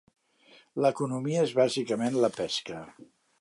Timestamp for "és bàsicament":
1.49-2.19